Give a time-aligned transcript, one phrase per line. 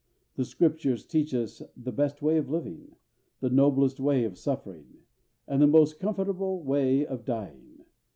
[0.33, 2.95] The Scriptures teach us the best way of living,
[3.39, 5.03] the noblest way of suffering,
[5.47, 7.85] and the most comfortable way of dying.